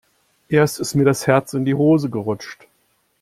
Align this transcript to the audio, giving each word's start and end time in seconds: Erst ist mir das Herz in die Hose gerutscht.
Erst 0.49 0.79
ist 0.79 0.95
mir 0.95 1.03
das 1.05 1.27
Herz 1.27 1.53
in 1.53 1.63
die 1.63 1.75
Hose 1.75 2.09
gerutscht. 2.09 2.65